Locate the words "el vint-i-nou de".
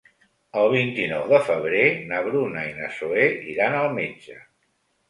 0.61-1.41